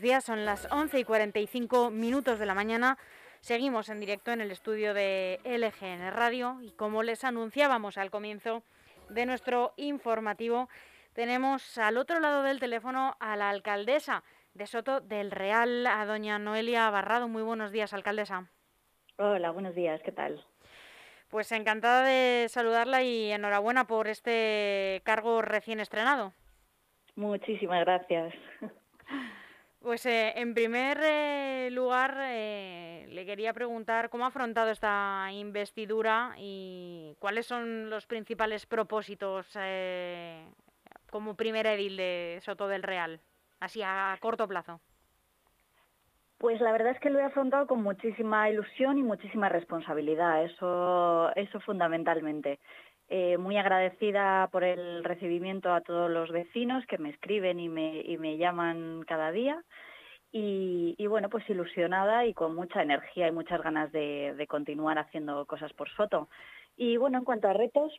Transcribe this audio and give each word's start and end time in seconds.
buenos 0.00 0.12
días. 0.12 0.24
Son 0.24 0.46
las 0.46 0.66
11 0.72 1.00
y 1.00 1.04
45 1.04 1.90
minutos 1.90 2.38
de 2.38 2.46
la 2.46 2.54
mañana. 2.54 2.96
Seguimos 3.40 3.90
en 3.90 4.00
directo 4.00 4.30
en 4.30 4.40
el 4.40 4.50
estudio 4.50 4.94
de 4.94 5.40
LGN 5.44 6.10
Radio 6.12 6.56
y 6.62 6.70
como 6.70 7.02
les 7.02 7.22
anunciábamos 7.22 7.98
al 7.98 8.10
comienzo 8.10 8.62
de 9.10 9.26
nuestro 9.26 9.74
informativo, 9.76 10.70
tenemos 11.12 11.76
al 11.76 11.98
otro 11.98 12.18
lado 12.18 12.42
del 12.42 12.60
teléfono 12.60 13.14
a 13.20 13.36
la 13.36 13.50
alcaldesa 13.50 14.22
de 14.54 14.66
Soto 14.66 15.00
del 15.00 15.30
Real, 15.30 15.86
a 15.86 16.06
doña 16.06 16.38
Noelia 16.38 16.88
Barrado. 16.88 17.28
Muy 17.28 17.42
buenos 17.42 17.70
días, 17.70 17.92
alcaldesa. 17.92 18.48
Hola, 19.18 19.50
buenos 19.50 19.74
días, 19.74 20.00
¿qué 20.02 20.12
tal? 20.12 20.42
Pues 21.28 21.52
encantada 21.52 22.04
de 22.04 22.48
saludarla 22.48 23.02
y 23.02 23.32
enhorabuena 23.32 23.86
por 23.86 24.08
este 24.08 25.02
cargo 25.04 25.42
recién 25.42 25.78
estrenado. 25.78 26.32
Muchísimas 27.16 27.80
gracias. 27.84 28.32
Pues 29.80 30.04
eh, 30.04 30.34
en 30.36 30.52
primer 30.52 30.98
eh, 31.02 31.70
lugar 31.72 32.14
eh, 32.20 33.06
le 33.08 33.24
quería 33.24 33.54
preguntar 33.54 34.10
cómo 34.10 34.24
ha 34.24 34.28
afrontado 34.28 34.70
esta 34.70 35.28
investidura 35.32 36.34
y 36.36 37.16
cuáles 37.18 37.46
son 37.46 37.88
los 37.88 38.06
principales 38.06 38.66
propósitos 38.66 39.46
como 41.10 41.34
primer 41.34 41.66
edil 41.66 41.96
de 41.96 42.40
Soto 42.42 42.68
del 42.68 42.82
Real, 42.82 43.20
así 43.58 43.80
a 43.82 44.16
corto 44.20 44.46
plazo. 44.46 44.80
Pues 46.36 46.60
la 46.60 46.72
verdad 46.72 46.92
es 46.92 47.00
que 47.00 47.10
lo 47.10 47.18
he 47.18 47.22
afrontado 47.22 47.66
con 47.66 47.82
muchísima 47.82 48.48
ilusión 48.50 48.98
y 48.98 49.02
muchísima 49.02 49.48
responsabilidad, 49.48 50.44
eso, 50.44 51.34
eso 51.36 51.58
fundamentalmente. 51.60 52.60
Eh, 53.12 53.38
muy 53.38 53.56
agradecida 53.56 54.48
por 54.52 54.62
el 54.62 55.02
recibimiento 55.02 55.72
a 55.72 55.80
todos 55.80 56.08
los 56.08 56.30
vecinos 56.30 56.86
que 56.86 56.96
me 56.96 57.10
escriben 57.10 57.58
y 57.58 57.68
me, 57.68 58.02
y 58.02 58.16
me 58.18 58.36
llaman 58.38 59.02
cada 59.04 59.32
día. 59.32 59.64
Y, 60.32 60.94
bueno, 61.08 61.28
pues 61.28 61.48
ilusionada 61.50 62.24
y 62.24 62.34
con 62.34 62.54
mucha 62.54 62.82
energía 62.82 63.26
y 63.26 63.32
muchas 63.32 63.60
ganas 63.62 63.90
de, 63.90 64.34
de 64.36 64.46
continuar 64.46 64.96
haciendo 64.96 65.44
cosas 65.44 65.72
por 65.72 65.90
Soto. 65.90 66.28
Y 66.76 66.98
bueno, 66.98 67.18
en 67.18 67.24
cuanto 67.24 67.48
a 67.48 67.52
retos, 67.52 67.92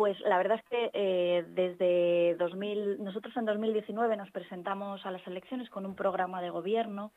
pues 0.00 0.18
la 0.20 0.38
verdad 0.38 0.58
es 0.58 0.70
que 0.70 0.90
eh, 0.94 1.44
desde 1.46 2.34
2000, 2.36 3.04
nosotros 3.04 3.36
en 3.36 3.44
2019 3.44 4.16
nos 4.16 4.30
presentamos 4.30 5.04
a 5.04 5.10
las 5.10 5.26
elecciones 5.26 5.68
con 5.68 5.84
un 5.84 5.94
programa 5.94 6.40
de 6.40 6.48
gobierno 6.48 7.12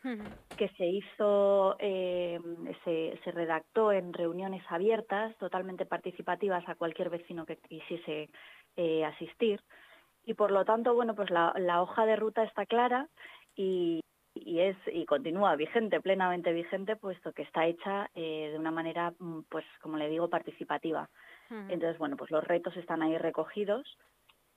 que 0.57 0.67
se 0.77 0.85
hizo, 0.87 1.77
eh, 1.79 2.41
se, 2.83 3.17
se, 3.23 3.31
redactó 3.31 3.93
en 3.93 4.11
reuniones 4.11 4.65
abiertas, 4.67 5.33
totalmente 5.37 5.85
participativas 5.85 6.67
a 6.67 6.75
cualquier 6.75 7.09
vecino 7.09 7.45
que 7.45 7.55
quisiese 7.55 8.29
eh, 8.75 9.05
asistir. 9.05 9.61
Y 10.25 10.33
por 10.33 10.51
lo 10.51 10.65
tanto, 10.65 10.93
bueno, 10.93 11.15
pues 11.15 11.29
la, 11.29 11.53
la 11.55 11.81
hoja 11.81 12.05
de 12.05 12.17
ruta 12.17 12.43
está 12.43 12.65
clara 12.65 13.07
y, 13.55 14.01
y 14.35 14.59
es 14.59 14.75
y 14.91 15.05
continúa 15.05 15.55
vigente, 15.55 16.01
plenamente 16.01 16.51
vigente, 16.51 16.97
puesto 16.97 17.31
que 17.31 17.43
está 17.43 17.65
hecha 17.65 18.09
de 18.13 18.57
una 18.59 18.71
manera, 18.71 19.13
mm, 19.19 19.43
pues 19.47 19.63
como 19.81 19.95
le 19.95 20.09
digo, 20.09 20.29
participativa. 20.29 21.09
Entonces, 21.69 21.97
bueno, 21.97 22.17
pues 22.17 22.31
los 22.31 22.43
retos 22.43 22.75
están 22.77 23.01
ahí 23.01 23.17
recogidos 23.17 23.97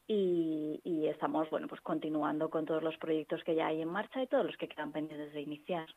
y, 0.08 1.06
estamos, 1.08 1.50
bueno, 1.50 1.66
pues 1.69 1.80
continuando 1.80 2.48
con 2.48 2.64
todos 2.64 2.83
los 2.83 2.97
proyectos 2.97 3.42
que 3.44 3.55
ya 3.55 3.66
hay 3.69 3.83
en 3.83 3.88
marcha 3.88 4.22
y 4.22 4.27
todos 4.27 4.47
los 4.47 4.56
que 4.56 4.69
quedan 4.69 4.92
pendientes 4.92 5.33
de 5.33 5.41
iniciar. 5.41 5.88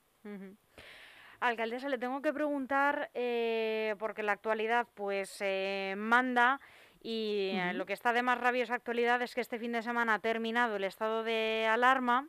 Alcaldesa, 1.40 1.90
le 1.90 1.98
tengo 1.98 2.22
que 2.22 2.34
preguntar, 2.34 3.10
eh, 3.14 3.96
porque 3.98 4.24
la 4.24 4.34
actualidad 4.34 4.88
pues 4.94 5.38
eh, 5.42 5.94
manda 5.98 6.60
y 7.02 7.52
eh, 7.54 7.74
lo 7.74 7.86
que 7.86 7.94
está 7.94 8.12
de 8.12 8.24
más 8.24 8.40
rabiosa 8.40 8.76
actualidad 8.76 9.22
es 9.22 9.34
que 9.36 9.42
este 9.42 9.58
fin 9.58 9.72
de 9.72 9.82
semana 9.82 10.16
ha 10.16 10.20
terminado 10.20 10.76
el 10.76 10.84
estado 10.84 11.24
de 11.24 11.66
alarma. 11.70 12.28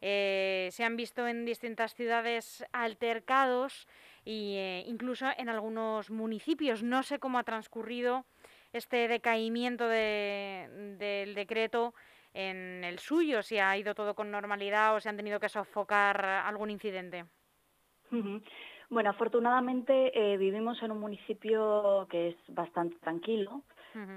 se 0.00 0.84
han 0.84 0.96
visto 0.96 1.26
en 1.26 1.46
distintas 1.46 1.94
ciudades 1.94 2.66
altercados 2.72 3.88
y 4.24 4.56
eh, 4.56 4.84
incluso 4.86 5.26
en 5.36 5.48
algunos 5.48 6.10
municipios. 6.10 6.82
No 6.82 7.02
sé 7.02 7.18
cómo 7.18 7.38
ha 7.38 7.44
transcurrido 7.44 8.24
este 8.72 9.08
decaimiento 9.08 9.86
del 9.88 11.34
decreto 11.34 11.94
en 12.32 12.82
el 12.82 12.98
suyo, 12.98 13.42
si 13.42 13.58
ha 13.58 13.76
ido 13.76 13.94
todo 13.94 14.14
con 14.14 14.30
normalidad 14.30 14.94
o 14.94 15.00
si 15.00 15.08
han 15.08 15.16
tenido 15.16 15.38
que 15.38 15.48
sofocar 15.48 16.24
algún 16.24 16.70
incidente. 16.70 17.26
Bueno, 18.90 19.10
afortunadamente 19.10 20.12
eh, 20.14 20.36
vivimos 20.36 20.82
en 20.82 20.90
un 20.90 21.00
municipio 21.00 22.06
que 22.10 22.28
es 22.28 22.36
bastante 22.48 22.96
tranquilo. 22.98 23.62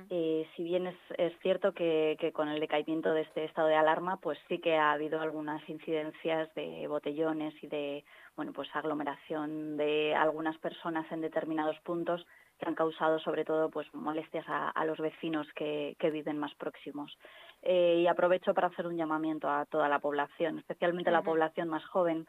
Eh, 0.09 0.47
si 0.55 0.63
bien 0.63 0.87
es, 0.87 0.95
es 1.17 1.33
cierto 1.41 1.73
que, 1.73 2.17
que, 2.19 2.31
con 2.31 2.49
el 2.49 2.59
decaimiento 2.59 3.13
de 3.13 3.21
este 3.21 3.45
estado 3.45 3.67
de 3.67 3.75
alarma, 3.75 4.17
pues 4.17 4.39
sí 4.47 4.59
que 4.59 4.75
ha 4.75 4.91
habido 4.91 5.21
algunas 5.21 5.67
incidencias 5.69 6.53
de 6.55 6.87
botellones 6.87 7.53
y 7.61 7.67
de 7.67 8.03
bueno, 8.35 8.53
pues 8.53 8.69
aglomeración 8.75 9.77
de 9.77 10.15
algunas 10.15 10.57
personas 10.59 11.11
en 11.11 11.21
determinados 11.21 11.79
puntos 11.79 12.25
que 12.59 12.67
han 12.67 12.75
causado 12.75 13.19
sobre 13.19 13.45
todo 13.45 13.69
pues 13.69 13.91
molestias 13.93 14.45
a, 14.47 14.85
los 14.85 14.97
vecinos 14.99 15.47
que, 15.53 15.95
viven 16.11 16.37
más 16.37 16.53
próximos. 16.55 17.15
Eh, 17.61 18.01
y 18.01 18.07
aprovecho 18.07 18.53
para 18.53 18.67
hacer 18.67 18.87
un 18.87 18.97
llamamiento 18.97 19.49
a 19.49 19.65
toda 19.65 19.89
la 19.89 19.99
población, 19.99 20.59
especialmente 20.59 21.09
a 21.09 21.13
la 21.13 21.23
población 21.23 21.67
más 21.69 21.85
joven, 21.85 22.27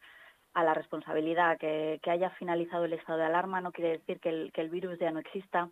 a 0.54 0.65
la 0.65 0.75
responsabilidad. 0.75 1.59
Que, 1.59 2.00
haya 2.06 2.30
finalizado 2.30 2.84
el 2.84 2.94
estado 2.94 3.19
de 3.19 3.26
alarma 3.26 3.60
no 3.60 3.72
quiere 3.72 3.98
decir 3.98 4.20
que 4.20 4.30
el, 4.30 4.53
que 4.53 4.60
el 4.60 4.70
virus 4.70 4.98
ya 4.98 5.10
no 5.10 5.20
exista 5.20 5.70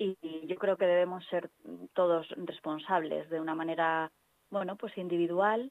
y, 0.00 0.16
y 0.22 0.46
yo 0.46 0.56
creo 0.56 0.76
que 0.76 0.86
debemos 0.86 1.24
ser 1.26 1.50
todos 1.92 2.26
responsables 2.30 3.28
de 3.28 3.40
una 3.40 3.54
manera, 3.54 4.10
bueno, 4.50 4.76
pues 4.76 4.96
individual 4.96 5.70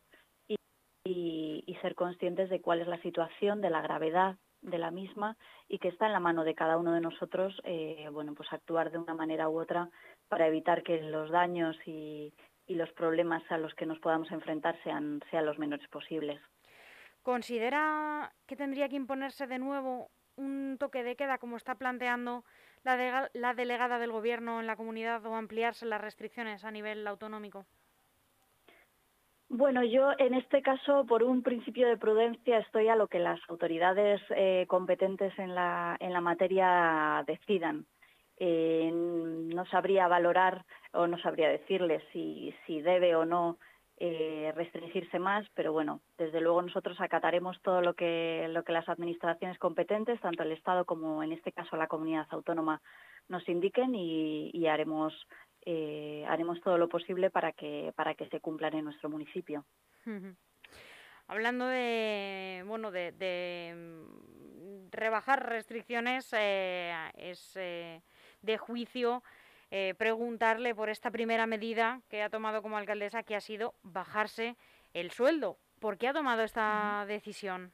y, 1.04 1.78
ser 1.82 1.96
conscientes 1.96 2.50
de 2.50 2.62
cuál 2.62 2.82
es 2.82 2.88
la 2.88 3.02
situación, 3.02 3.62
de 3.62 3.70
la 3.70 3.82
gravedad 3.82 4.36
de 4.62 4.78
la 4.78 4.92
misma 4.92 5.38
y 5.70 5.80
que 5.80 5.88
está 5.88 6.08
en 6.08 6.14
la 6.14 6.20
mano 6.20 6.44
de 6.44 6.56
cada 6.56 6.78
uno 6.78 6.92
de 6.92 7.00
nosotros, 7.00 7.62
eh, 7.64 8.10
bueno, 8.12 8.34
pues 8.34 8.52
actuar 8.52 8.92
de 8.92 8.98
una 8.98 9.14
manera 9.14 9.48
u 9.48 9.58
otra 9.58 9.90
para 10.28 10.48
evitar 10.48 10.84
que 10.84 11.02
los 11.02 11.32
daños 11.32 11.78
y, 11.86 12.34
los 12.68 12.92
problemas 12.92 13.42
a 13.50 13.58
los 13.58 13.74
que 13.74 13.88
nos 13.88 13.98
podamos 13.98 14.30
enfrentar 14.32 14.78
sean, 14.84 15.22
sean 15.32 15.44
los 15.44 15.58
menores 15.58 15.88
posibles. 15.88 16.40
¿Considera 17.24 18.32
que 18.46 18.56
tendría 18.56 18.88
que 18.88 18.96
imponerse 18.96 19.48
de 19.48 19.58
nuevo 19.58 20.12
un 20.40 20.78
toque 20.80 21.04
de 21.04 21.16
queda 21.16 21.38
como 21.38 21.58
está 21.58 21.76
planteando 21.76 22.44
la, 22.84 23.30
la 23.34 23.54
delegada 23.54 24.00
del 24.00 24.12
Gobierno 24.12 24.60
en 24.60 24.68
la 24.68 24.76
comunidad 24.76 25.26
o 25.26 25.36
ampliarse 25.36 25.86
las 25.86 26.02
restricciones 26.02 26.64
a 26.64 26.72
nivel 26.72 27.06
autonómico? 27.08 27.66
Bueno, 29.50 29.84
yo 29.84 30.12
en 30.20 30.36
este 30.36 30.62
caso, 30.62 31.06
por 31.08 31.24
un 31.24 31.42
principio 31.42 31.88
de 31.88 31.98
prudencia, 31.98 32.60
estoy 32.60 32.88
a 32.88 32.96
lo 32.96 33.08
que 33.08 33.18
las 33.18 33.40
autoridades 33.50 34.22
eh, 34.30 34.66
competentes 34.68 35.38
en 35.40 35.56
la, 35.56 35.98
en 36.00 36.14
la 36.14 36.22
materia 36.22 37.24
decidan. 37.26 37.88
Eh, 38.38 38.92
no 38.94 39.66
sabría 39.66 40.08
valorar 40.08 40.66
o 40.94 41.08
no 41.08 41.18
sabría 41.18 41.50
decirles 41.50 42.04
si, 42.14 42.54
si 42.66 42.80
debe 42.80 43.16
o 43.16 43.26
no 43.26 43.58
eh, 44.02 44.54
restringirse 44.56 45.20
más, 45.20 45.46
pero 45.56 45.74
bueno, 45.74 46.00
desde 46.18 46.40
luego 46.40 46.62
nosotros 46.62 47.00
acataremos 47.02 47.62
todo 47.62 47.82
lo 47.82 47.96
que, 47.96 48.48
lo 48.50 48.64
que 48.64 48.72
las 48.72 48.88
administraciones 48.88 49.58
competentes, 49.60 50.22
tanto 50.22 50.44
el 50.44 50.54
Estado 50.54 50.86
como 50.86 51.22
en 51.22 51.34
este 51.34 51.52
caso 51.52 51.76
la 51.76 51.88
comunidad 51.88 52.26
autónoma, 52.30 52.82
nos 53.28 53.48
indiquen 53.50 53.94
y, 53.94 54.68
haremos 54.68 55.14
eh, 55.66 56.26
haremos 56.30 56.62
todo 56.62 56.78
lo 56.78 56.88
posible 56.88 57.30
para 57.30 57.52
que, 57.52 57.92
para 57.96 58.16
que 58.16 58.30
se 58.30 58.40
cumplan 58.40 58.74
en 58.76 58.86
nuestro 58.86 59.10
municipio. 59.10 59.66
Hablando 61.28 61.68
de, 61.68 62.64
bueno, 62.66 62.92
de, 62.92 63.74
mm, 63.76 64.92
rebajar 64.92 65.50
restricciones, 65.50 66.34
eh, 66.38 66.94
es 67.16 67.56
eh, 67.58 68.02
de 68.42 68.58
juicio 68.58 69.22
preguntarle 69.98 70.74
por 70.74 70.90
esta 70.90 71.12
primera 71.12 71.46
medida 71.46 72.02
que 72.10 72.24
ha 72.24 72.30
tomado 72.30 72.62
como 72.62 72.78
alcaldesa, 72.78 73.24
que 73.24 73.36
ha 73.36 73.42
sido 73.42 73.76
bajarse 73.84 74.56
el 74.94 75.12
sueldo. 75.12 75.58
¿Por 75.80 75.98
qué 75.98 76.08
ha 76.08 76.14
tomado 76.14 76.44
esta 76.44 77.06
decisión? 77.08 77.72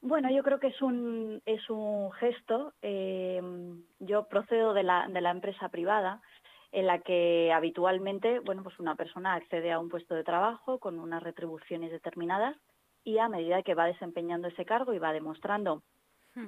Bueno, 0.00 0.30
yo 0.30 0.42
creo 0.44 0.60
que 0.60 0.68
es 0.68 0.80
un, 0.80 1.42
es 1.44 1.68
un 1.68 2.12
gesto. 2.12 2.72
yo 3.98 4.28
procedo 4.28 4.74
de 4.74 4.84
la, 4.84 5.08
de 5.08 5.20
la 5.20 5.30
empresa 5.30 5.68
privada 5.68 6.22
en 6.72 6.86
la 6.86 6.98
que 7.00 7.52
habitualmente, 7.52 8.40
bueno, 8.40 8.62
pues 8.62 8.78
una 8.78 8.94
persona 8.94 9.34
accede 9.34 9.72
a 9.72 9.78
un 9.78 9.88
puesto 9.88 10.14
de 10.14 10.24
trabajo 10.24 10.78
con 10.78 10.98
unas 10.98 11.22
retribuciones 11.22 11.90
determinadas 11.90 12.56
y 13.04 13.18
a 13.18 13.28
medida 13.28 13.62
que 13.62 13.74
va 13.74 13.86
desempeñando 13.86 14.48
ese 14.48 14.64
cargo 14.64 14.92
y 14.92 14.98
va 14.98 15.12
demostrando 15.12 15.82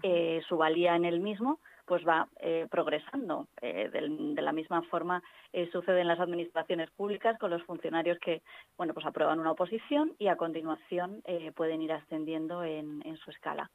eh, 0.03 0.41
su 0.47 0.57
valía 0.57 0.95
en 0.95 1.05
el 1.05 1.21
mismo, 1.21 1.59
pues 1.91 2.07
va 2.07 2.29
eh, 2.39 2.69
progresando. 2.71 3.49
Eh, 3.61 3.91
de, 3.91 4.41
la 4.41 4.53
misma 4.53 4.81
forma 4.83 5.21
sucede 5.73 6.03
en 6.03 6.07
las 6.07 6.21
administraciones 6.21 6.89
públicas 6.93 7.37
con 7.41 7.51
los 7.51 7.65
funcionarios 7.65 8.17
que, 8.21 8.43
bueno, 8.77 8.95
pues 8.95 9.05
aprueban 9.05 9.41
una 9.41 9.51
oposición 9.51 10.15
y 10.17 10.29
a 10.29 10.37
continuación 10.37 11.21
pueden 11.57 11.83
ir 11.83 11.93
ascendiendo 11.93 12.63
en, 12.63 13.17
su 13.17 13.33
escala. 13.33 13.69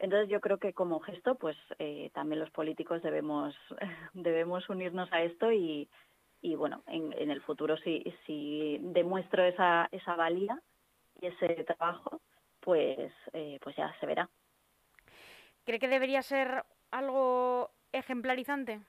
Entonces 0.00 0.28
yo 0.28 0.40
creo 0.40 0.58
que 0.58 0.72
como 0.72 0.98
gesto, 0.98 1.36
pues 1.36 1.56
también 2.12 2.40
los 2.40 2.50
políticos 2.50 3.02
debemos 3.02 3.54
debemos 4.14 4.68
unirnos 4.68 5.08
a 5.12 5.22
esto 5.22 5.52
y, 5.52 5.88
y 6.42 6.56
bueno, 6.56 6.82
en, 6.88 7.12
en 7.16 7.30
el 7.30 7.40
futuro 7.40 7.76
si, 7.76 8.02
si 8.26 8.78
demuestro 8.82 9.44
esa, 9.44 9.88
esa 9.92 10.16
valía, 10.16 10.60
y 11.20 11.26
ese 11.26 11.64
trabajo, 11.64 12.20
pues, 12.58 13.12
pues 13.62 13.76
ya 13.76 13.94
se 14.00 14.06
verá. 14.06 14.28
¿Cree 15.64 15.78
que 15.78 15.88
debería 15.88 16.22
ser 16.22 16.64
algo 16.90 17.72
ejemplarizante? 17.92 18.80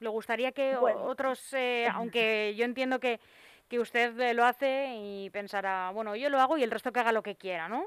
¿Le 0.00 0.08
gustaría 0.08 0.52
que 0.52 0.76
otros, 0.76 1.52
aunque 1.92 2.54
yo 2.56 2.64
entiendo 2.64 3.00
que, 3.00 3.20
que 3.68 3.80
usted 3.80 4.34
lo 4.34 4.44
hace 4.44 4.94
y 4.96 5.30
pensará, 5.30 5.90
bueno, 5.90 6.16
yo 6.16 6.30
lo 6.30 6.40
hago 6.40 6.56
y 6.58 6.62
el 6.62 6.70
resto 6.70 6.92
que 6.92 7.00
haga 7.00 7.12
lo 7.12 7.22
que 7.22 7.36
quiera, 7.36 7.68
¿no? 7.68 7.86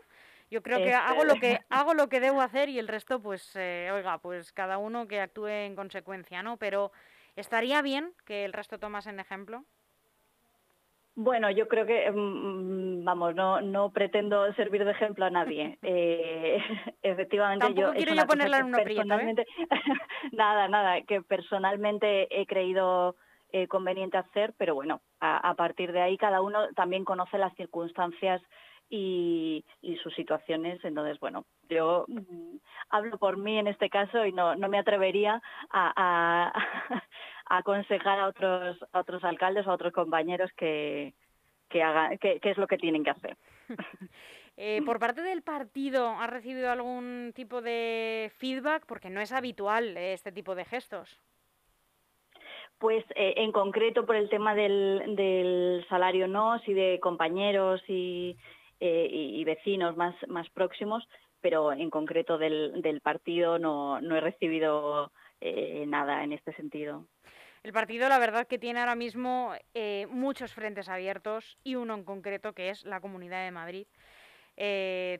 Yo 0.49 0.61
creo 0.61 0.79
que 0.79 0.93
hago 0.93 1.23
lo 1.23 1.35
que 1.35 1.59
hago 1.69 1.93
lo 1.93 2.09
que 2.09 2.19
debo 2.19 2.41
hacer 2.41 2.67
y 2.67 2.77
el 2.77 2.89
resto, 2.89 3.21
pues, 3.21 3.55
eh, 3.55 3.89
oiga, 3.93 4.17
pues 4.17 4.51
cada 4.51 4.77
uno 4.77 5.07
que 5.07 5.21
actúe 5.21 5.47
en 5.47 5.75
consecuencia, 5.75 6.43
¿no? 6.43 6.57
Pero 6.57 6.91
estaría 7.37 7.81
bien 7.81 8.13
que 8.25 8.43
el 8.43 8.51
resto 8.51 8.77
tomasen 8.77 9.21
ejemplo. 9.21 9.63
Bueno, 11.15 11.51
yo 11.51 11.67
creo 11.67 11.85
que, 11.85 12.09
mm, 12.09 13.03
vamos, 13.03 13.35
no, 13.35 13.59
no 13.61 13.91
pretendo 13.91 14.51
servir 14.53 14.85
de 14.85 14.91
ejemplo 14.91 15.25
a 15.25 15.29
nadie. 15.29 15.77
Eh, 15.91 16.57
efectivamente, 17.01 17.65
Tampoco 17.65 17.87
yo. 17.89 17.93
quiero 17.93 18.13
yo 18.13 18.25
ponerla 18.25 18.59
en 18.59 18.65
un 18.65 18.79
¿eh? 18.79 18.83
personalmente, 18.83 19.45
nada, 20.31 20.67
nada, 20.67 21.01
que 21.01 21.21
personalmente 21.21 22.27
he 22.31 22.45
creído 22.45 23.15
conveniente 23.67 24.17
hacer, 24.17 24.53
pero 24.57 24.73
bueno, 24.75 25.01
a, 25.19 25.53
partir 25.55 25.91
de 25.91 25.99
ahí 26.01 26.17
cada 26.17 26.41
uno 26.41 26.69
también 26.73 27.03
conoce 27.03 27.37
las 27.37 27.53
circunstancias 27.55 28.41
y, 28.89 29.65
sus 30.03 30.13
situaciones. 30.15 30.83
Entonces, 30.85 31.19
bueno, 31.19 31.45
yo 31.69 32.05
mm, 32.07 32.57
hablo 32.89 33.17
por 33.17 33.37
mí 33.37 33.57
en 33.57 33.67
este 33.67 33.89
caso 33.89 34.25
y 34.25 34.31
no, 34.31 34.55
no 34.55 34.69
me 34.69 34.79
atrevería 34.79 35.41
a, 35.69 36.53
aconsejar 37.57 38.19
a 38.19 38.27
otros, 38.27 38.77
a 38.91 38.99
otros 38.99 39.23
alcaldes 39.23 39.67
o 39.67 39.71
a 39.71 39.75
otros 39.75 39.93
compañeros 39.93 40.51
que, 40.57 41.13
que 41.69 41.83
hagan, 41.83 42.17
qué 42.17 42.39
es 42.41 42.57
lo 42.57 42.67
que 42.67 42.77
tienen 42.77 43.03
que 43.03 43.11
hacer. 43.11 43.37
Eh, 44.57 44.81
por 44.85 44.99
parte 44.99 45.21
del 45.21 45.41
partido, 45.41 46.09
¿ha 46.09 46.27
recibido 46.27 46.69
algún 46.69 47.31
tipo 47.33 47.61
de 47.61 48.31
feedback? 48.37 48.85
Porque 48.85 49.09
no 49.09 49.21
es 49.21 49.31
habitual 49.31 49.95
eh, 49.97 50.13
este 50.13 50.31
tipo 50.31 50.53
de 50.55 50.65
gestos. 50.65 51.19
Pues 52.77 53.03
eh, 53.15 53.35
en 53.37 53.51
concreto 53.53 54.05
por 54.05 54.15
el 54.15 54.29
tema 54.29 54.53
del, 54.53 55.15
del 55.15 55.85
salario 55.87 56.27
no, 56.27 56.59
si 56.59 56.73
de 56.73 56.99
compañeros 56.99 57.81
y, 57.87 58.37
eh, 58.79 59.07
y, 59.11 59.43
vecinos 59.45 59.95
más, 59.95 60.15
más 60.27 60.49
próximos, 60.49 61.07
pero 61.39 61.71
en 61.71 61.89
concreto 61.89 62.37
del, 62.37 62.81
del 62.81 62.99
partido 63.01 63.59
no, 63.59 64.01
no 64.01 64.15
he 64.15 64.21
recibido 64.21 65.11
eh, 65.39 65.85
nada 65.87 66.23
en 66.23 66.33
este 66.33 66.53
sentido. 66.53 67.05
El 67.63 67.73
partido, 67.73 68.09
la 68.09 68.17
verdad, 68.17 68.47
que 68.47 68.57
tiene 68.57 68.79
ahora 68.79 68.95
mismo 68.95 69.53
eh, 69.73 70.07
muchos 70.09 70.53
frentes 70.53 70.89
abiertos 70.89 71.57
y 71.63 71.75
uno 71.75 71.93
en 71.93 72.03
concreto 72.03 72.53
que 72.53 72.69
es 72.69 72.85
la 72.85 72.99
Comunidad 72.99 73.43
de 73.43 73.51
Madrid. 73.51 73.87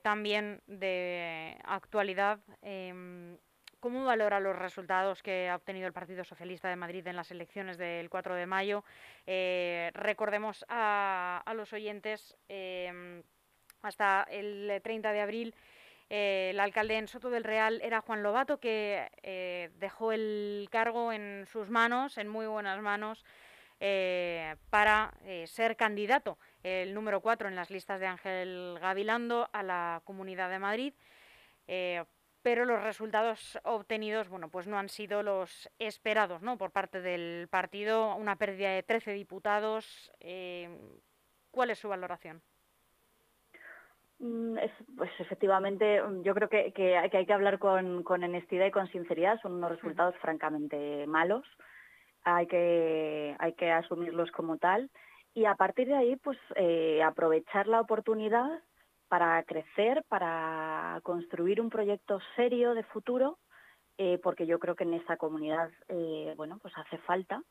también 0.04 0.62
de 0.68 1.58
actualidad, 1.64 2.40
em, 2.62 3.38
¿cómo 3.80 4.06
valora 4.06 4.40
los 4.40 4.56
resultados 4.56 5.24
que 5.24 5.50
ha 5.50 5.56
obtenido 5.56 5.88
el 5.88 5.94
Partido 5.94 6.24
Socialista 6.24 6.70
de 6.70 6.76
Madrid 6.76 7.08
en 7.08 7.16
las 7.16 7.32
elecciones 7.32 7.78
del 7.78 8.10
4 8.10 8.36
de 8.36 8.46
mayo? 8.46 8.84
recordemos 9.94 10.66
a, 10.68 11.44
los 11.56 11.74
oyentes 11.74 12.36
em, 12.50 13.24
hasta 13.82 14.26
el 14.30 14.82
30 14.84 15.10
eh, 15.10 15.14
de 15.14 15.22
abril. 15.22 15.56
Eh, 16.14 16.50
el 16.50 16.60
alcalde 16.60 16.98
en 16.98 17.08
Soto 17.08 17.30
del 17.30 17.46
Real 17.46 17.80
era 17.82 18.02
Juan 18.02 18.22
Lobato, 18.22 18.60
que 18.60 19.10
eh, 19.24 19.70
dejó 19.78 20.12
el 20.12 20.68
cargo 20.70 21.14
en 21.14 21.46
sus 21.46 21.70
manos, 21.70 22.18
en 22.18 22.28
muy 22.28 22.48
buenas 22.48 22.82
manos, 22.82 23.24
para 24.70 25.12
ser 25.48 25.76
candidato, 25.76 26.38
el 26.62 26.94
número 26.94 27.20
4 27.22 27.48
en 27.48 27.56
las 27.56 27.72
listas 27.72 28.00
de 28.00 28.06
Ángel 28.06 28.78
Gavilando 28.80 29.50
a 29.54 29.64
la 29.64 30.02
Comunidad 30.06 30.52
de 30.52 30.60
Madrid. 30.60 30.94
pero 32.44 32.66
los 32.66 32.84
resultados 32.84 33.60
obtenidos, 33.64 34.30
bueno, 34.30 34.50
pues 34.50 34.68
no 34.68 34.78
han 34.78 34.90
sido 34.90 35.24
los 35.24 35.70
esperados, 35.80 36.44
¿no? 36.44 36.58
Por 36.60 36.72
parte 36.72 37.02
del 37.02 37.48
partido, 37.50 38.16
una 38.16 38.36
pérdida 38.36 38.70
de 38.70 38.84
13 38.84 39.14
diputados. 39.14 40.12
¿Cuál 41.50 41.72
es 41.72 41.80
su 41.80 41.90
valoración? 41.90 42.44
Mm, 44.22 44.56
pues 44.98 45.10
efectivamente, 45.20 46.02
mm, 46.02 46.22
yo 46.22 46.36
creo 46.36 46.48
que, 46.48 46.72
que, 46.74 46.96
hay 46.98 47.10
que 47.10 47.34
hablar 47.34 47.58
con, 47.58 48.04
con, 48.04 48.24
honestidad 48.24 48.68
y 48.68 48.72
con 48.72 48.88
sinceridad. 48.90 49.40
Son 49.42 49.54
unos 49.54 49.72
resultados 49.72 50.16
francamente 50.18 51.08
malos. 51.08 51.44
Hay 52.24 52.48
que, 52.48 53.36
hay 53.40 53.54
que 53.54 53.72
asumirlos 53.72 54.32
como 54.32 54.58
tal. 54.58 54.92
Y 55.34 55.46
a 55.46 55.56
partir 55.56 55.88
de 55.88 55.96
ahí, 55.96 56.16
pues 56.18 56.38
eh, 56.56 57.02
aprovechar 57.04 57.68
la 57.68 57.82
oportunidad 57.82 58.62
para 59.08 59.44
crecer, 59.44 60.04
para 60.08 61.00
construir 61.04 61.60
un 61.60 61.70
proyecto 61.70 62.20
serio 62.36 62.76
de 62.76 62.84
futuro, 62.84 63.40
eh, 63.98 64.20
porque 64.22 64.46
yo 64.46 64.60
creo 64.60 64.76
que 64.76 64.84
en 64.84 64.94
esta 64.94 65.18
comunidad, 65.18 65.72
eh, 65.90 66.34
bueno, 66.38 66.60
pues 66.62 66.74
hace 66.78 66.98
falta 67.00 67.42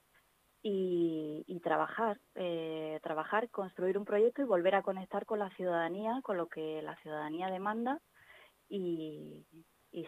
y, 0.62 1.60
trabajar, 1.62 2.18
eh, 2.34 2.98
trabajar, 3.02 3.48
construir 3.50 3.96
un 3.96 4.04
proyecto 4.04 4.42
y 4.42 4.46
volver 4.46 4.74
a 4.74 4.82
conectar 4.82 5.26
con 5.26 5.38
la 5.38 5.50
ciudadanía, 5.50 6.20
con 6.22 6.36
lo 6.36 6.48
que 6.48 6.82
la 6.82 6.96
ciudadanía 6.96 7.50
demanda 7.50 8.00
y, 8.68 9.46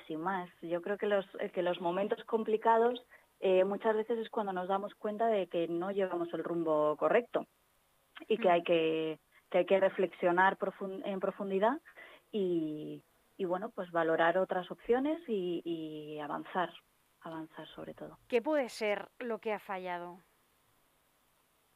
sin 0.07 0.21
más. 0.21 0.51
Yo 0.61 0.83
creo 0.83 0.99
que 0.99 1.07
los, 1.07 1.27
que 1.53 1.63
los 1.63 1.81
momentos 1.81 2.23
complicados 2.25 3.05
eh, 3.41 3.65
muchas 3.65 3.97
veces 3.97 4.19
es 4.19 4.31
cuando 4.31 4.53
nos 4.53 4.69
damos 4.69 4.95
cuenta 4.95 5.27
de 5.27 5.47
que 5.49 5.69
no 5.69 5.91
llevamos 5.91 6.33
el 6.33 6.45
rumbo 6.45 6.97
correcto 6.97 7.47
y 8.29 8.39
que 8.39 8.49
mm. 8.49 8.53
hay 8.53 8.63
que, 8.63 9.19
que 9.51 9.59
hay 9.59 9.67
que 9.67 9.81
reflexionar 9.81 10.59
en 11.05 11.21
profundidad 11.21 11.81
y, 12.31 13.03
y, 13.37 13.45
bueno, 13.45 13.71
pues 13.71 13.91
valorar 13.91 14.39
otras 14.39 14.71
opciones 14.71 15.21
y, 15.29 15.61
y 15.65 16.19
avanzar, 16.21 16.71
avanzar 17.21 17.67
sobre 17.69 17.95
todo. 17.95 18.19
¿Qué 18.29 18.41
puede 18.41 18.69
ser 18.69 19.11
lo 19.19 19.39
que 19.39 19.53
ha 19.53 19.59
fallado? 19.59 20.19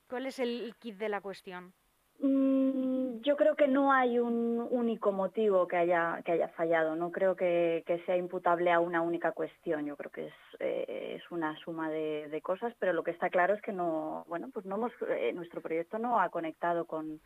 ¿Cuál 0.08 0.26
es 0.26 0.38
el 0.38 0.75
kit 0.79 0.97
de 0.97 1.08
la 1.08 1.20
cuestión? 1.20 1.73
Mm, 2.20 3.20
yo 3.23 3.37
creo 3.37 3.56
que 3.56 3.69
no 3.69 3.93
hay 3.93 4.19
un 4.19 4.67
único 4.70 5.12
motivo 5.12 5.67
que 5.67 5.76
haya, 5.76 6.23
fallado. 6.56 6.94
No 6.97 7.11
creo 7.11 7.35
que, 7.37 7.85
sea 8.06 8.17
imputable 8.17 8.70
a 8.73 8.81
una 8.81 9.03
única 9.03 9.32
cuestión. 9.32 9.85
Yo 9.85 9.97
creo 9.97 10.11
que 10.11 10.26
es, 10.29 10.35
eh, 10.61 11.20
una 11.31 11.56
suma 11.58 11.91
de, 11.91 12.41
cosas, 12.43 12.73
pero 12.79 12.93
lo 12.93 13.03
que 13.03 13.11
está 13.11 13.29
claro 13.31 13.55
es 13.55 13.63
que 13.63 13.72
no, 13.72 14.25
bueno, 14.29 14.48
pues 14.53 14.65
no 14.65 14.77
hemos, 14.77 14.93
eh, 15.08 15.32
nuestro 15.32 15.60
proyecto 15.60 15.98
no 15.98 16.20
ha 16.20 16.29
conectado 16.29 16.84
con, 16.86 17.20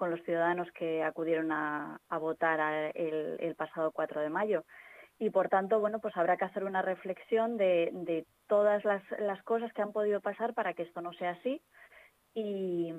los 0.00 0.22
ciudadanos 0.24 0.68
que 0.72 1.04
acudieron 1.04 1.52
a, 1.52 2.00
votar 2.18 2.92
el, 2.96 3.36
el, 3.38 3.54
pasado 3.54 3.92
4 3.92 4.22
de 4.22 4.30
mayo. 4.30 4.64
Y 5.18 5.30
por 5.30 5.48
tanto, 5.48 5.78
bueno, 5.78 6.00
pues 6.00 6.16
habrá 6.16 6.36
que 6.36 6.46
hacer 6.46 6.64
una 6.64 6.82
reflexión 6.82 7.56
de, 7.56 7.90
de 7.92 8.26
todas 8.48 8.84
las, 8.84 9.02
las 9.20 9.40
cosas 9.44 9.72
que 9.72 9.82
han 9.82 9.92
podido 9.92 10.20
pasar 10.20 10.54
para 10.54 10.74
que 10.74 10.82
esto 10.82 11.00
no 11.00 11.12
sea 11.12 11.32
así 11.32 11.62
y, 12.34 12.92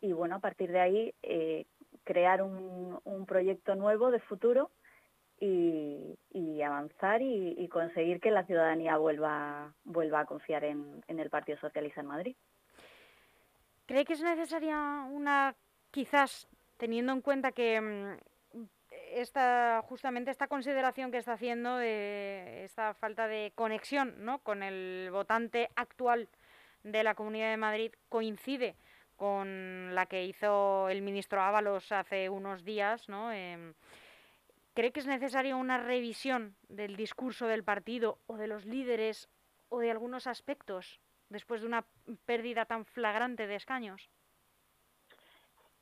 y 0.00 0.12
bueno, 0.12 0.36
a 0.36 0.38
partir 0.40 0.70
de 0.72 0.80
ahí 0.80 1.14
eh, 1.22 1.66
crear 2.04 2.42
un, 2.42 2.98
un, 3.04 3.26
proyecto 3.26 3.74
nuevo 3.74 4.10
de 4.10 4.20
futuro 4.20 4.70
y, 5.38 6.18
y 6.30 6.62
avanzar 6.62 7.22
y, 7.22 7.68
conseguir 7.68 8.20
que 8.20 8.30
la 8.30 8.44
ciudadanía 8.44 8.96
vuelva, 8.96 9.72
vuelva 9.84 10.20
a 10.20 10.26
confiar 10.26 10.64
en, 10.64 11.02
en 11.08 11.18
el 11.18 11.30
Partido 11.30 11.58
Socialista 11.58 12.00
en 12.00 12.06
Madrid. 12.06 12.36
¿Cree 13.86 14.04
que 14.04 14.12
es 14.12 14.22
necesaria 14.22 15.06
una, 15.10 15.54
quizás 15.90 16.48
teniendo 16.76 17.12
en 17.12 17.20
cuenta 17.22 17.52
que 17.52 17.80
mm, 17.80 18.56
esta, 19.12 19.82
justamente 19.84 20.30
esta 20.30 20.46
consideración 20.46 21.10
que 21.10 21.18
está 21.18 21.32
haciendo 21.32 21.76
de 21.76 22.64
esta 22.64 22.94
falta 22.94 23.26
de 23.26 23.52
conexión 23.54 24.14
¿no? 24.24 24.38
con 24.40 24.62
el 24.62 25.10
votante 25.10 25.70
actual 25.74 26.28
de 26.82 27.04
la 27.04 27.14
Comunidad 27.14 27.50
de 27.50 27.56
Madrid 27.56 27.92
coincide 28.08 28.76
con 29.16 29.94
la 29.94 30.06
que 30.06 30.24
hizo 30.24 30.88
el 30.88 31.02
ministro 31.02 31.42
Ábalos 31.42 31.92
hace 31.92 32.30
unos 32.30 32.64
días, 32.64 33.08
¿no? 33.08 33.30
Em, 33.32 33.74
¿Cree 34.72 34.92
que 34.92 35.00
es 35.00 35.06
necesaria 35.06 35.56
una 35.56 35.78
revisión 35.78 36.54
del 36.68 36.96
discurso 36.96 37.46
del 37.46 37.64
partido 37.64 38.18
o 38.26 38.36
de 38.36 38.46
los 38.46 38.64
líderes 38.64 39.28
o 39.68 39.80
de 39.80 39.90
algunos 39.90 40.26
aspectos 40.26 41.00
después 41.28 41.60
de 41.60 41.66
una 41.66 41.84
pérdida 42.24 42.64
tan 42.64 42.86
flagrante 42.86 43.46
de 43.46 43.56
escaños? 43.56 44.08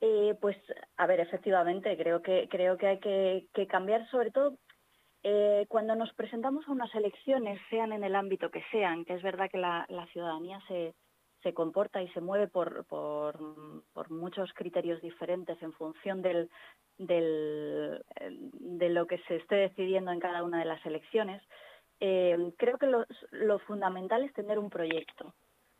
Eh, 0.01 0.35
pues, 0.41 0.57
a 0.97 1.07
ver, 1.07 1.21
efectivamente, 1.21 1.97
creo 1.97 2.23
que 2.23 2.49
creo 2.49 2.77
que 2.77 2.87
hay 2.87 2.99
que 3.53 3.67
cambiar, 3.67 4.09
sobre 4.11 4.31
todo 4.31 4.59
eh, 5.23 5.67
cuando 5.69 5.95
nos 5.95 6.13
presentamos 6.15 6.67
a 6.69 6.73
unas 6.73 6.95
elecciones, 6.95 7.61
sean 7.71 7.93
en 7.93 8.05
el 8.05 8.15
ámbito 8.15 8.51
que 8.51 8.63
sean, 8.71 9.05
que 9.05 9.15
es 9.15 9.23
verdad 9.23 9.51
que 9.51 9.59
la, 9.59 9.87
ciudadanía 10.13 10.61
se, 10.69 10.95
se, 11.43 11.53
comporta 11.53 12.01
y 12.03 12.09
se 12.11 12.21
mueve 12.21 12.47
por, 12.47 12.85
por, 12.87 13.41
muchos 14.11 14.53
criterios 14.55 15.03
diferentes 15.03 15.61
en 15.63 15.73
función 15.73 16.23
del, 16.23 16.49
del, 16.99 18.05
de 18.31 18.89
lo 18.91 19.07
que 19.07 19.19
se 19.27 19.37
esté 19.37 19.57
decidiendo 19.57 20.13
en 20.13 20.21
cada 20.21 20.45
una 20.45 20.61
de 20.61 20.67
las 20.67 20.85
elecciones, 20.87 21.43
eh, 22.01 22.53
creo 22.57 22.79
que 22.79 22.87
lo, 22.87 23.05
lo, 23.33 23.59
fundamental 23.61 24.23
es 24.23 24.33
tener 24.33 24.59
un 24.59 24.71
proyecto. 24.71 25.35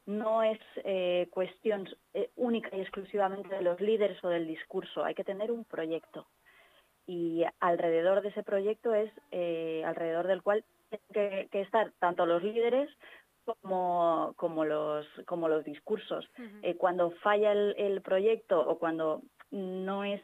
no 0.07 0.43
es 0.43 0.59
eh, 0.85 1.29
cuestión 1.31 1.89
eh, 2.15 2.31
única 2.35 2.75
y 2.77 2.81
exclusivamente 2.81 3.55
de 3.55 3.63
los 3.63 3.81
líderes 3.81 4.23
o 4.25 4.29
del 4.29 4.47
discurso, 4.47 5.05
hay 5.05 5.15
que 5.15 5.23
tener 5.23 5.53
un 5.53 5.65
proyecto. 5.65 6.27
Y 7.09 7.43
alrededor 7.59 8.23
de 8.23 8.29
ese 8.29 8.45
proyecto 8.45 8.95
es 8.95 9.11
eh, 9.33 9.83
alrededor 9.85 10.27
del 10.29 10.43
cual 10.43 10.65
tienen 11.11 11.49
que, 11.49 11.61
estar 11.63 11.91
tanto 11.99 12.27
los 12.27 12.43
líderes 12.45 12.89
como, 13.45 14.35
como, 14.37 14.65
los, 14.65 15.07
como 15.27 15.49
los 15.49 15.65
discursos. 15.65 16.31
cuando 16.77 17.11
falla 17.23 17.51
el, 17.51 17.75
el, 17.79 18.03
proyecto 18.03 18.61
o 18.61 18.79
cuando 18.79 19.23
no 19.51 20.05
es 20.05 20.23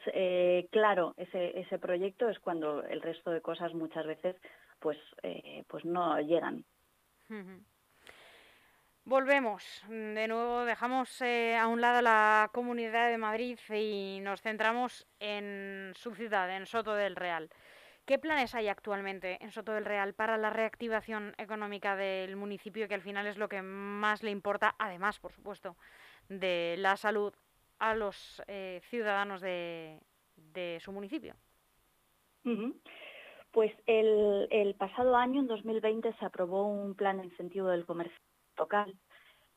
claro 0.70 1.14
ese, 1.16 1.58
ese 1.58 1.78
proyecto 1.78 2.28
es 2.28 2.38
cuando 2.38 2.84
el 2.84 3.00
resto 3.00 3.30
de 3.30 3.40
cosas 3.40 3.72
muchas 3.74 4.06
veces 4.06 4.36
pues, 4.78 4.98
pues 5.68 5.84
no 5.86 6.20
llegan. 6.20 6.64
Volvemos. 9.06 9.82
De 9.88 10.26
nuevo 10.28 10.64
dejamos 10.64 11.20
eh, 11.20 11.56
a 11.56 11.68
un 11.68 11.82
lado 11.82 12.00
la 12.00 12.48
Comunidad 12.54 13.10
de 13.10 13.18
Madrid 13.18 13.58
y 13.68 14.18
nos 14.22 14.40
centramos 14.40 15.06
en 15.20 15.92
su 15.94 16.14
ciudad, 16.14 16.56
en 16.56 16.64
Soto 16.64 16.94
del 16.94 17.14
Real. 17.14 17.50
¿Qué 18.06 18.18
planes 18.18 18.54
hay 18.54 18.68
actualmente 18.68 19.36
en 19.44 19.50
Soto 19.50 19.72
del 19.72 19.84
Real 19.84 20.14
para 20.14 20.38
la 20.38 20.48
reactivación 20.48 21.34
económica 21.36 21.96
del 21.96 22.36
municipio, 22.36 22.88
que 22.88 22.94
al 22.94 23.02
final 23.02 23.26
es 23.26 23.36
lo 23.36 23.46
que 23.46 23.60
más 23.60 24.22
le 24.22 24.30
importa, 24.30 24.74
además, 24.78 25.18
por 25.20 25.32
supuesto, 25.32 25.76
de 26.30 26.76
la 26.78 26.96
salud 26.96 27.34
a 27.78 27.94
los 27.94 28.42
eh, 28.46 28.80
ciudadanos 28.84 29.42
de, 29.42 30.00
su 30.80 30.92
municipio? 30.92 31.34
Pues 33.50 33.72
el, 33.86 34.48
el 34.50 34.74
pasado 34.76 35.14
año, 35.14 35.40
en 35.40 35.46
2020, 35.46 36.10
se 36.18 36.24
aprobó 36.24 36.66
un 36.66 36.94
plan 36.94 37.18
de 37.18 37.24
incentivo 37.24 37.68
del 37.68 37.84
comercio 37.84 38.16
local, 38.56 38.94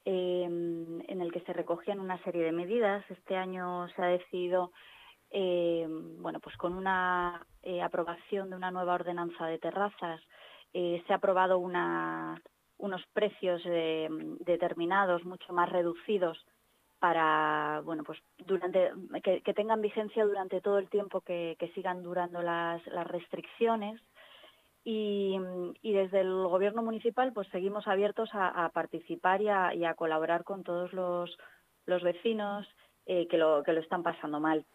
em, 0.05 1.01
en 1.07 1.21
el 1.21 1.31
que 1.31 1.41
se 1.41 1.53
recogían 1.53 1.99
una 1.99 2.21
serie 2.23 2.43
de 2.43 2.51
medidas. 2.51 3.03
Este 3.09 3.35
año 3.35 3.87
se 3.89 4.01
ha 4.01 4.07
decidido, 4.07 4.71
em, 5.29 6.21
bueno, 6.21 6.39
pues 6.39 6.55
con 6.57 6.73
una 6.73 7.45
eh, 7.63 7.81
aprobación 7.81 8.49
de 8.49 8.55
una 8.55 8.71
nueva 8.71 8.93
ordenanza 8.93 9.45
de 9.47 9.59
terrazas, 9.59 10.21
eh, 10.73 11.03
se 11.05 11.13
ha 11.13 11.17
aprobado 11.17 11.59
unos 11.59 13.05
precios 13.13 13.61
em, 13.65 14.37
determinados, 14.39 15.25
mucho 15.25 15.51
más 15.53 15.69
reducidos 15.69 16.37
para 16.99 17.81
bueno 17.85 18.03
pues 18.03 18.19
durante 18.39 18.91
que, 19.21 19.53
tengan 19.53 19.81
vigencia 19.81 20.25
durante 20.25 20.61
todo 20.61 20.79
el 20.79 20.89
tiempo 20.89 21.21
que, 21.21 21.55
sigan 21.75 22.01
durando 22.01 22.41
las 22.41 22.83
restricciones 23.07 24.01
y, 24.89 25.37
desde 25.83 26.21
el 26.21 26.31
gobierno 26.47 26.81
municipal 26.81 27.33
pues 27.33 27.49
seguimos 27.49 27.87
abiertos 27.87 28.29
a, 28.31 28.69
participar 28.73 29.41
y 29.41 29.49
a, 29.49 29.93
colaborar 29.95 30.45
con 30.45 30.63
todos 30.63 30.93
los, 30.93 31.37
vecinos 32.03 32.65
eh, 33.05 33.27
que, 33.27 33.37
lo, 33.37 33.63
que 33.63 33.73
lo 33.73 33.81
están 33.81 34.01
pasando 34.01 34.39
mal. 34.39 34.65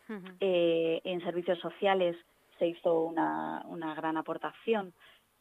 Eh, 0.40 1.00
en 1.04 1.22
servicios 1.22 1.58
sociales 1.60 2.14
se 2.58 2.66
hizo 2.66 3.04
una, 3.04 3.94
gran 3.96 4.18
aportación 4.18 4.92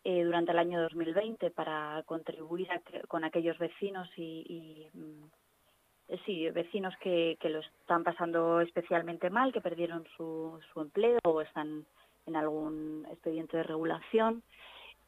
eh, 0.06 0.24
durante 0.24 0.54
el 0.54 0.60
año 0.60 0.82
2020 0.84 1.52
para 1.52 2.02
contribuir 2.06 2.70
con 3.10 3.26
aquellos 3.26 3.58
vecinos 3.58 4.08
y, 4.16 4.88
mm, 4.94 6.16
sí, 6.26 6.50
vecinos 6.52 6.94
que, 7.02 7.38
lo 7.44 7.60
están 7.60 8.06
pasando 8.06 8.62
especialmente 8.62 9.30
mal, 9.30 9.52
que 9.52 9.60
perdieron 9.60 10.06
su, 10.16 10.58
su 10.72 10.80
empleo 10.80 11.20
o 11.26 11.42
están 11.42 11.86
en 12.26 12.36
algún 12.36 13.06
expediente 13.10 13.58
de 13.58 13.64
regulación. 13.64 14.44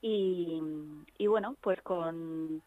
Y, 0.01 0.59
bueno, 1.27 1.55
pues 1.61 1.81
con, 1.81 2.61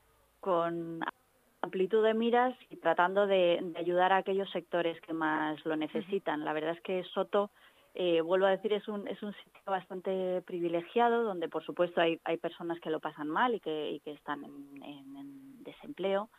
amplitud 1.60 2.02
de 2.02 2.14
miras 2.14 2.56
y 2.70 2.76
tratando 2.76 3.26
de, 3.26 3.74
ayudar 3.76 4.12
a 4.12 4.18
aquellos 4.18 4.50
sectores 4.50 4.98
que 5.02 5.12
más 5.12 5.62
lo 5.66 5.76
necesitan. 5.76 6.44
La 6.44 6.54
verdad 6.54 6.72
es 6.72 6.80
que 6.80 7.04
Soto, 7.12 7.50
eh, 7.94 8.22
vuelvo 8.22 8.46
a 8.46 8.50
decir, 8.50 8.72
es 8.72 8.88
un, 8.88 9.06
es 9.08 9.22
un 9.22 9.34
sitio 9.34 9.60
bastante 9.66 10.40
privilegiado 10.42 11.24
donde 11.24 11.48
por 11.48 11.64
supuesto 11.64 12.00
hay, 12.00 12.20
hay 12.24 12.38
personas 12.38 12.80
que 12.80 12.90
lo 12.90 13.00
pasan 13.00 13.28
mal 13.28 13.54
y 13.54 13.60
que, 13.60 13.90
y 13.90 14.00
que 14.00 14.12
están 14.12 14.44
en, 14.44 15.64
desempleo, 15.64 16.30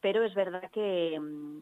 pero 0.00 0.24
es 0.24 0.34
verdad 0.34 0.68
que, 0.72 1.20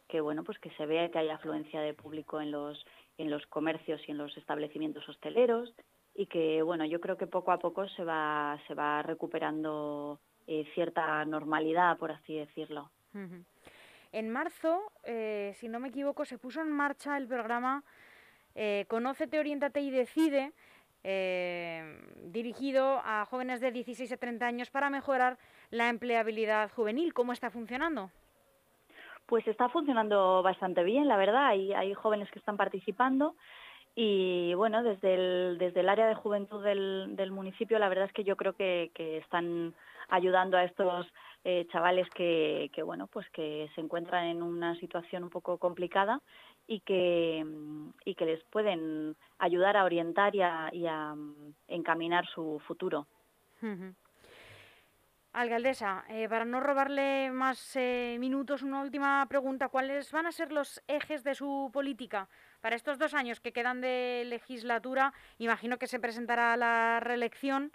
que, 0.08 0.20
bueno 0.22 0.42
pues 0.42 0.58
que 0.58 0.70
se 0.70 0.86
ve 0.86 1.10
que 1.12 1.18
hay 1.18 1.28
afluencia 1.28 1.82
de 1.82 1.92
público 1.92 2.40
en 2.40 2.50
los 2.50 2.82
en 3.18 3.30
los 3.30 3.46
comercios 3.46 4.00
y 4.06 4.12
en 4.12 4.18
los 4.18 4.36
establecimientos 4.36 5.08
hosteleros 5.08 5.74
y 6.14 6.26
que 6.26 6.62
bueno 6.62 6.84
yo 6.84 7.00
creo 7.00 7.16
que 7.16 7.26
poco 7.26 7.52
a 7.52 7.58
poco 7.58 7.88
se 7.88 8.04
va 8.04 8.58
se 8.66 8.74
va 8.74 9.02
recuperando 9.02 10.20
eh, 10.46 10.64
cierta 10.74 11.24
normalidad 11.24 11.98
por 11.98 12.12
así 12.12 12.36
decirlo 12.36 12.90
en 14.12 14.30
marzo 14.30 14.92
eh, 15.04 15.52
si 15.56 15.68
no 15.68 15.80
me 15.80 15.88
equivoco 15.88 16.24
se 16.24 16.38
puso 16.38 16.60
en 16.60 16.70
marcha 16.70 17.16
el 17.16 17.26
programa 17.26 17.84
eh, 18.54 18.84
Conócete, 18.88 19.38
oriéntate 19.38 19.80
y 19.80 19.90
decide 19.90 20.52
dirigido 22.22 23.02
a 23.04 23.26
jóvenes 23.26 23.60
de 23.60 23.72
16 23.72 24.12
a 24.12 24.16
30 24.16 24.46
años 24.46 24.70
para 24.70 24.88
mejorar 24.88 25.36
la 25.68 25.90
empleabilidad 25.90 26.70
juvenil. 26.70 27.12
¿Cómo 27.12 27.34
está 27.34 27.50
funcionando? 27.50 28.10
Pues 29.26 29.46
está 29.48 29.68
funcionando 29.68 30.42
bastante 30.42 30.82
bien, 30.82 31.08
la 31.08 31.16
verdad. 31.16 31.46
Hay, 31.46 31.72
hay 31.72 31.94
jóvenes 31.94 32.30
que 32.30 32.38
están 32.38 32.56
participando 32.56 33.34
y 33.96 34.54
bueno, 34.54 34.82
desde 34.82 35.14
el, 35.14 35.88
área 35.88 36.08
de 36.08 36.14
juventud 36.16 36.64
del, 36.64 37.30
municipio, 37.30 37.78
la 37.78 37.88
verdad 37.88 38.06
es 38.06 38.12
que 38.12 38.24
yo 38.24 38.36
creo 38.36 38.54
que, 38.54 38.90
están 39.22 39.72
ayudando 40.08 40.56
a 40.56 40.64
estos 40.64 41.06
eh, 41.44 41.66
chavales 41.70 42.08
que, 42.10 42.70
bueno, 42.84 43.06
pues 43.06 43.28
que 43.30 43.70
se 43.74 43.80
encuentran 43.80 44.26
en 44.26 44.42
una 44.42 44.74
situación 44.80 45.22
un 45.22 45.30
poco 45.30 45.58
complicada 45.58 46.20
y 46.66 46.80
que, 46.80 47.44
y 48.04 48.14
que 48.14 48.26
les 48.26 48.42
pueden 48.44 49.16
ayudar 49.38 49.76
a 49.76 49.84
orientar 49.84 50.34
y 50.34 50.42
a, 50.42 50.70
y 50.72 50.86
a 50.86 51.14
encaminar 51.68 52.26
su 52.26 52.60
futuro. 52.66 53.06
Alcaldesa, 55.34 56.04
eh, 56.08 56.28
para 56.28 56.44
no 56.44 56.60
robarle 56.60 57.28
más 57.32 57.74
eh, 57.74 58.16
minutos, 58.20 58.62
una 58.62 58.80
última 58.80 59.26
pregunta. 59.28 59.68
¿Cuáles 59.68 60.12
van 60.12 60.26
a 60.26 60.32
ser 60.32 60.52
los 60.52 60.80
ejes 60.86 61.24
de 61.24 61.34
su 61.34 61.70
política 61.72 62.28
para 62.60 62.76
estos 62.76 63.00
dos 63.00 63.14
años 63.14 63.40
que 63.40 63.52
quedan 63.52 63.80
de 63.80 64.22
legislatura? 64.26 65.12
Imagino 65.38 65.76
que 65.76 65.88
se 65.88 65.98
presentará 65.98 66.56
la 66.56 67.00
reelección. 67.00 67.72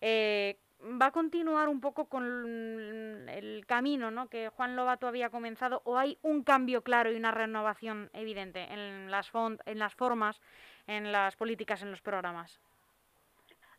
Eh, 0.00 0.58
¿Va 0.80 1.06
a 1.06 1.10
continuar 1.10 1.68
un 1.68 1.82
poco 1.82 2.06
con 2.06 3.28
el 3.28 3.64
camino 3.66 4.10
¿no? 4.10 4.28
que 4.30 4.48
Juan 4.48 4.74
Lobato 4.74 5.06
había 5.06 5.28
comenzado 5.28 5.82
o 5.84 5.98
hay 5.98 6.18
un 6.22 6.42
cambio 6.42 6.82
claro 6.82 7.12
y 7.12 7.16
una 7.16 7.30
renovación 7.30 8.08
evidente 8.14 8.72
en 8.72 9.10
las, 9.10 9.30
en 9.66 9.78
las 9.78 9.94
formas, 9.94 10.40
en 10.86 11.12
las 11.12 11.36
políticas, 11.36 11.82
en 11.82 11.90
los 11.90 12.00
programas? 12.00 12.58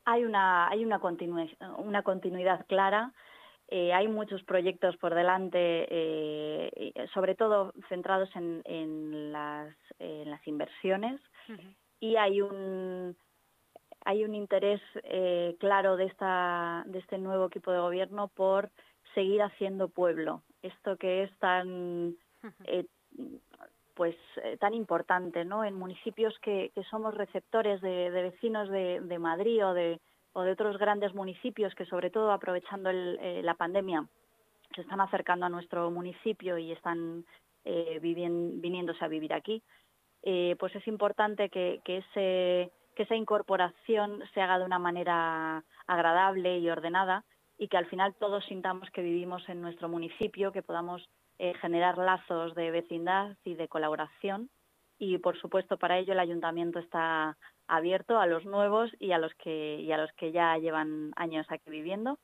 Hay 0.05 0.25
una, 0.25 0.67
hay 0.67 0.85
una, 0.85 0.99
una 1.77 2.03
continuidad 2.03 2.65
clara. 2.67 3.13
Eh, 3.69 3.93
hay 3.93 4.07
muchos 4.07 4.43
proyectos 4.43 4.97
por 4.97 5.15
delante, 5.15 5.87
eh, 5.89 6.93
sobre 7.13 7.33
todo 7.33 7.73
centrados 7.89 8.29
en, 8.35 8.61
en, 8.65 9.31
las, 9.31 9.73
en 9.99 10.29
las 10.29 10.45
inversiones 10.47 11.19
y 11.99 12.17
hay 12.17 12.41
un, 12.41 13.15
hay 14.05 14.25
un 14.25 14.35
interés 14.35 14.81
eh, 15.03 15.55
claro 15.59 15.95
de, 15.95 16.05
esta, 16.05 16.83
de 16.87 16.99
este 16.99 17.17
nuevo 17.17 17.47
equipo 17.47 17.71
de 17.71 17.79
gobierno 17.79 18.27
por 18.27 18.69
seguir 19.15 19.41
haciendo 19.41 19.87
pueblo. 19.87 20.43
Esto 20.61 20.97
que 20.97 21.23
es 21.23 21.31
tan 21.39 22.17
pues 23.95 24.15
eh, 24.43 24.57
tan 24.57 24.73
importante 24.73 25.45
¿no? 25.45 25.63
en 25.63 25.75
municipios 25.75 26.37
que, 26.39 26.71
que 26.73 26.83
somos 26.85 27.13
receptores 27.15 27.81
de, 27.81 28.09
vecinos 28.09 28.69
de, 28.69 29.01
de, 29.01 29.19
Madrid 29.19 29.65
o 29.65 29.73
de, 29.73 29.99
o 30.33 30.41
de 30.41 30.51
otros 30.51 30.77
grandes 30.77 31.13
municipios 31.13 31.75
que 31.75 31.85
sobre 31.85 32.09
todo 32.09 32.31
aprovechando 32.31 32.89
eh, 32.89 33.41
la 33.43 33.53
pandemia 33.53 34.07
se 34.75 34.81
están 34.81 35.01
acercando 35.01 35.45
a 35.45 35.49
nuestro 35.49 35.89
municipio 35.91 36.57
y 36.57 36.71
están 36.71 37.25
eh, 37.65 37.99
viniéndose 38.01 39.03
a 39.05 39.07
vivir 39.07 39.33
aquí, 39.33 39.61
eh, 40.23 40.55
pues 40.59 40.75
es 40.75 40.87
importante 40.87 41.49
que, 41.49 41.81
ese, 41.85 42.71
que 42.95 43.03
esa 43.03 43.15
incorporación 43.15 44.23
se 44.33 44.41
haga 44.41 44.59
de 44.59 44.65
una 44.65 44.79
manera 44.79 45.63
agradable 45.87 46.59
y 46.59 46.69
ordenada 46.69 47.23
y 47.57 47.67
que 47.67 47.77
al 47.77 47.85
final 47.85 48.15
todos 48.15 48.43
sintamos 48.45 48.89
que 48.91 49.01
vivimos 49.01 49.47
en 49.47 49.61
nuestro 49.61 49.87
municipio, 49.87 50.51
que 50.51 50.63
podamos 50.63 51.07
eh, 51.39 51.53
generar 51.55 51.97
lazos 51.97 52.55
de 52.55 52.71
vecindad 52.71 53.35
y 53.43 53.55
de 53.55 53.67
colaboración. 53.67 54.49
Y 54.99 55.17
por 55.17 55.39
supuesto 55.39 55.77
para 55.77 55.97
ello 55.97 56.13
el 56.13 56.19
ayuntamiento 56.19 56.79
está 56.79 57.37
abierto 57.67 58.19
a 58.19 58.27
los 58.27 58.45
nuevos 58.45 58.91
y 58.99 59.11
a 59.11 59.17
los 59.17 59.33
que 59.35 59.89
a 59.93 59.97
los 59.97 60.11
que 60.13 60.31
ya 60.31 60.57
llevan 60.57 61.11
años 61.15 61.45
aquí 61.49 61.69
viviendo 61.69 62.19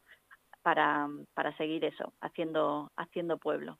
para, 0.61 1.07
para 1.33 1.55
seguir 1.57 1.85
eso, 1.85 2.13
haciendo 2.21 2.91
haciendo 2.95 3.37
pueblo. 3.37 3.79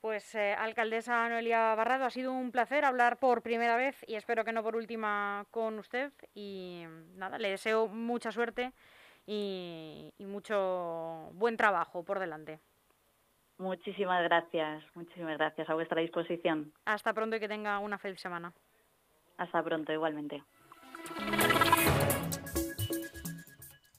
Pues 0.00 0.34
eh, 0.34 0.54
alcaldesa 0.54 1.28
Noelia 1.28 1.74
Barrado, 1.74 2.04
ha 2.04 2.10
sido 2.10 2.32
un 2.32 2.52
placer 2.52 2.84
hablar 2.84 3.18
por 3.18 3.42
primera 3.42 3.76
vez 3.76 4.04
y 4.06 4.14
espero 4.14 4.44
que 4.44 4.52
no 4.52 4.62
por 4.62 4.76
última 4.76 5.46
con 5.50 5.78
usted 5.78 6.12
y 6.34 6.84
nada, 7.14 7.38
le 7.38 7.50
deseo 7.50 7.88
mucha 7.88 8.30
suerte 8.32 8.72
y 9.26 10.12
mucho 10.20 11.30
buen 11.32 11.56
trabajo 11.56 12.04
por 12.04 12.20
delante. 12.20 12.60
Muchísimas 13.58 14.22
gracias, 14.24 14.84
muchísimas 14.94 15.38
gracias 15.38 15.68
a 15.68 15.74
vuestra 15.74 16.00
disposición. 16.02 16.72
Hasta 16.84 17.14
pronto 17.14 17.36
y 17.36 17.40
que 17.40 17.48
tenga 17.48 17.78
una 17.78 17.98
feliz 17.98 18.20
semana. 18.20 18.52
Hasta 19.38 19.62
pronto, 19.62 19.92
igualmente. 19.92 20.42